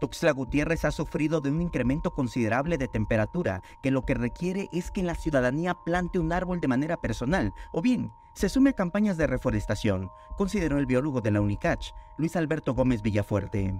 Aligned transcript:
Tuxtla 0.00 0.32
Gutiérrez 0.32 0.84
ha 0.84 0.90
sufrido 0.90 1.40
de 1.40 1.50
un 1.50 1.62
incremento 1.62 2.12
considerable 2.12 2.78
de 2.78 2.88
temperatura, 2.88 3.62
que 3.82 3.90
lo 3.90 4.02
que 4.02 4.14
requiere 4.14 4.68
es 4.72 4.90
que 4.90 5.02
la 5.02 5.14
ciudadanía 5.14 5.74
plante 5.74 6.18
un 6.18 6.32
árbol 6.32 6.60
de 6.60 6.68
manera 6.68 6.96
personal, 6.96 7.52
o 7.72 7.82
bien 7.82 8.12
se 8.34 8.48
sume 8.48 8.70
a 8.70 8.74
campañas 8.74 9.16
de 9.16 9.26
reforestación, 9.26 10.10
consideró 10.36 10.78
el 10.78 10.86
biólogo 10.86 11.22
de 11.22 11.30
la 11.30 11.40
UNICACH, 11.40 11.92
Luis 12.18 12.36
Alberto 12.36 12.74
Gómez 12.74 13.00
Villafuerte. 13.00 13.74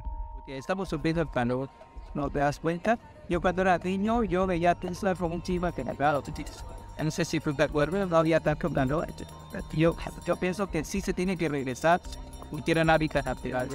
Estamos 0.47 0.89
sufriendo 0.89 1.21
el 1.21 1.31
calor, 1.31 1.69
¿no 2.14 2.30
te 2.30 2.39
das 2.39 2.59
cuenta? 2.59 2.98
Yo 3.29 3.41
cuando 3.41 3.62
era 3.62 3.77
niño, 3.77 4.25
yo 4.25 4.46
veía 4.46 4.75
Tesla 4.75 5.14
como 5.14 5.35
un 5.35 5.43
chiva 5.43 5.73
que 5.73 5.85
no 5.85 7.11
sé 7.11 7.27
si 7.27 7.41
fue 7.41 7.53
de 7.53 7.64
acuerdo, 7.64 8.07
no 8.07 8.17
había 8.17 8.41
tanto 8.41 8.73
calor. 8.73 9.09
Yo, 9.75 9.95
yo 10.25 10.37
pienso 10.37 10.71
que 10.71 10.85
sí 10.85 11.03
se 11.03 11.12
tiene 11.12 11.37
que 11.37 11.48
regresar 11.48 12.01
tienen 12.64 12.91
hábitat 12.91 13.27
natural. 13.27 13.69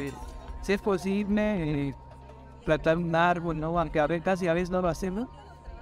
Si 0.61 0.73
es 0.73 0.81
posible, 0.81 1.89
eh, 1.89 1.95
plantar 2.61 2.97
un 2.97 3.15
árbol, 3.15 3.59
¿no? 3.59 3.79
Aunque 3.79 3.99
a 3.99 4.07
veces 4.07 4.23
casi 4.23 4.47
a 4.47 4.53
veces 4.53 4.69
no 4.69 4.81
lo 4.81 4.87
hacemos. 4.87 5.27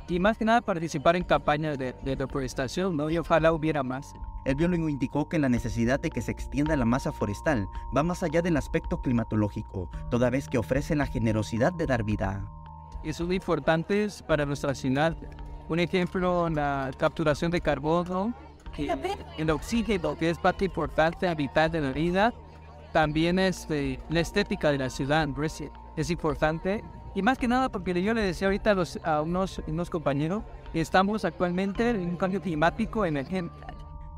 Y 0.07 0.19
más 0.19 0.37
que 0.37 0.45
nada 0.45 0.61
participar 0.61 1.15
en 1.15 1.23
campañas 1.23 1.77
de, 1.77 1.93
de 1.93 2.15
reforestación, 2.15 2.97
¿no? 2.97 3.09
Y 3.09 3.17
ojalá 3.17 3.53
hubiera 3.53 3.83
más. 3.83 4.13
El 4.45 4.55
biólogo 4.55 4.89
indicó 4.89 5.29
que 5.29 5.37
la 5.37 5.49
necesidad 5.49 5.99
de 5.99 6.09
que 6.09 6.21
se 6.21 6.31
extienda 6.31 6.75
la 6.75 6.85
masa 6.85 7.11
forestal 7.11 7.67
va 7.95 8.03
más 8.03 8.23
allá 8.23 8.41
del 8.41 8.57
aspecto 8.57 9.01
climatológico, 9.01 9.89
toda 10.09 10.29
vez 10.29 10.47
que 10.47 10.57
ofrece 10.57 10.95
la 10.95 11.05
generosidad 11.05 11.73
de 11.73 11.85
dar 11.85 12.03
vida. 12.03 12.43
Es 13.03 13.21
muy 13.21 13.35
importante 13.35 14.07
para 14.27 14.45
nuestra 14.45 14.73
ciudad. 14.73 15.15
Un 15.67 15.79
ejemplo, 15.79 16.49
la 16.49 16.89
capturación 16.97 17.51
de 17.51 17.61
carbono, 17.61 18.33
el 19.37 19.49
oxígeno, 19.49 20.17
que 20.17 20.29
es 20.29 20.39
parte 20.39 20.65
importante 20.65 21.27
habitar 21.27 21.69
de 21.69 21.81
la 21.81 21.91
vida, 21.91 22.33
también 22.91 23.39
es 23.39 23.61
este, 23.61 23.99
la 24.09 24.19
estética 24.21 24.71
de 24.71 24.79
la 24.79 24.89
ciudad 24.89 25.27
es 25.95 26.09
importante. 26.09 26.83
Y 27.15 27.21
más 27.21 27.37
que 27.37 27.47
nada 27.47 27.69
porque 27.69 28.01
yo 28.01 28.13
le 28.13 28.21
decía 28.21 28.47
ahorita 28.47 28.71
a, 28.71 28.73
los, 28.75 28.99
a 29.03 29.21
unos, 29.21 29.61
unos 29.67 29.89
compañeros 29.89 30.43
que 30.71 30.81
estamos 30.81 31.25
actualmente 31.25 31.89
en 31.89 32.09
un 32.09 32.17
cambio 32.17 32.41
climático 32.41 33.05
emergente. 33.05 33.53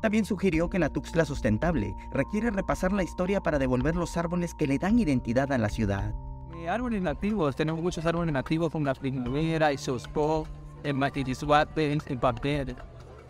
También 0.02 0.24
sugirió 0.24 0.68
que 0.68 0.80
la 0.80 0.88
Tuxtla 0.88 1.24
sustentable 1.24 1.94
requiere 2.10 2.50
repasar 2.50 2.92
la 2.92 3.04
historia 3.04 3.40
para 3.40 3.58
devolver 3.58 3.94
los 3.94 4.16
árboles 4.16 4.52
que 4.52 4.66
le 4.66 4.78
dan 4.78 4.98
identidad 4.98 5.52
a 5.52 5.58
la 5.58 5.68
ciudad. 5.68 6.12
Eh, 6.56 6.68
árboles 6.68 7.02
nativos, 7.02 7.54
tenemos 7.54 7.80
muchos 7.80 8.04
árboles 8.04 8.32
nativos 8.32 8.72
como 8.72 8.84
la 8.84 8.94
primavera, 8.94 9.70
el 9.70 9.78
sospo, 9.78 10.46
el 10.82 10.94
matidisuate, 10.94 11.92
el 11.92 12.18
papel. 12.18 12.76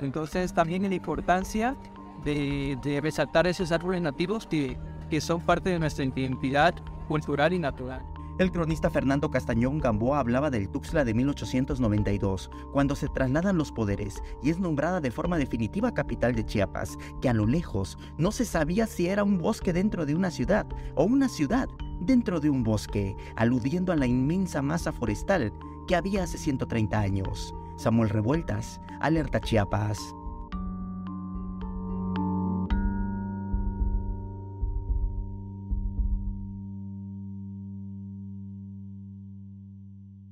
Entonces 0.01 0.53
también 0.55 0.83
la 0.89 0.95
importancia 0.95 1.77
de, 2.25 2.79
de 2.83 3.01
resaltar 3.01 3.47
esos 3.47 3.71
árboles 3.71 4.01
nativos 4.01 4.47
que, 4.47 4.79
que 5.11 5.21
son 5.21 5.43
parte 5.43 5.71
de 5.71 5.79
nuestra 5.79 6.05
identidad 6.05 6.75
cultural 7.07 7.53
y 7.53 7.59
natural. 7.59 8.03
El 8.39 8.51
cronista 8.51 8.89
Fernando 8.89 9.31
Castañón 9.31 9.79
Gamboa 9.79 10.19
hablaba 10.19 10.51
del 10.51 10.71
Tuxtla 10.71 11.05
de 11.05 11.13
1892, 11.13 12.51
cuando 12.73 12.97
se 12.97 13.09
trasladan 13.09 13.59
los 13.59 13.73
poderes 13.73 14.23
y 14.43 14.49
es 14.49 14.59
nombrada 14.59 15.03
de 15.03 15.11
forma 15.11 15.37
definitiva 15.37 15.93
capital 15.93 16.35
de 16.35 16.47
Chiapas, 16.47 16.97
que 17.21 17.29
a 17.29 17.35
lo 17.35 17.47
lejos 17.47 17.99
no 18.17 18.33
se 18.33 18.47
sabía 18.47 18.87
si 18.87 19.09
era 19.09 19.23
un 19.23 19.39
bosque 19.39 19.75
dentro 19.75 20.07
de 20.07 20.15
una 20.15 20.31
ciudad 20.31 20.67
o 20.95 21.05
una 21.05 21.29
ciudad 21.29 21.69
dentro 22.01 22.41
de 22.41 22.49
un 22.49 22.65
bosque, 22.65 23.15
aludiendo 23.37 23.93
a 23.93 23.97
la 23.97 24.07
inmensa 24.07 24.63
masa 24.63 24.93
forestal 24.93 25.53
que 25.87 25.95
había 25.95 26.23
hace 26.23 26.39
130 26.39 26.99
años. 26.99 27.55
Samuel 27.77 28.09
Revueltas, 28.09 28.81
Alerta 29.01 29.41
Chiapas. 29.41 29.99